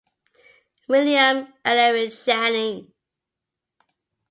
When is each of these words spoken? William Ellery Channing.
William 0.87 1.53
Ellery 1.63 2.09
Channing. 2.09 2.91